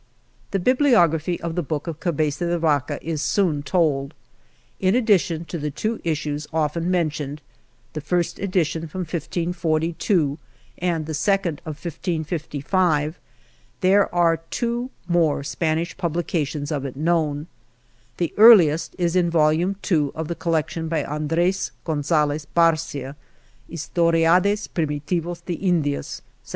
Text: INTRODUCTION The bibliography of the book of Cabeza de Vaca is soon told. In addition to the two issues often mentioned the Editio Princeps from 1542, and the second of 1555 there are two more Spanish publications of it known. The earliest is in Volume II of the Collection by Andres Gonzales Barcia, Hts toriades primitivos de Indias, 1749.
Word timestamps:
INTRODUCTION 0.01 0.49
The 0.51 0.63
bibliography 0.65 1.41
of 1.41 1.53
the 1.53 1.61
book 1.61 1.85
of 1.85 1.99
Cabeza 1.99 2.47
de 2.47 2.57
Vaca 2.57 2.97
is 3.07 3.21
soon 3.21 3.61
told. 3.61 4.15
In 4.79 4.95
addition 4.95 5.45
to 5.45 5.59
the 5.59 5.69
two 5.69 6.01
issues 6.03 6.47
often 6.51 6.89
mentioned 6.89 7.43
the 7.93 7.99
Editio 7.99 8.87
Princeps 8.87 8.91
from 8.91 9.01
1542, 9.01 10.39
and 10.79 11.05
the 11.05 11.13
second 11.13 11.59
of 11.67 11.75
1555 11.85 13.19
there 13.81 14.11
are 14.15 14.37
two 14.49 14.89
more 15.07 15.43
Spanish 15.43 15.95
publications 15.95 16.71
of 16.71 16.83
it 16.83 16.95
known. 16.95 17.45
The 18.17 18.33
earliest 18.37 18.95
is 18.97 19.15
in 19.15 19.29
Volume 19.29 19.75
II 19.91 20.09
of 20.15 20.27
the 20.27 20.33
Collection 20.33 20.87
by 20.87 21.03
Andres 21.05 21.69
Gonzales 21.85 22.47
Barcia, 22.55 23.13
Hts 23.69 23.91
toriades 23.93 24.67
primitivos 24.67 25.45
de 25.45 25.53
Indias, 25.53 26.21
1749. 26.21 26.21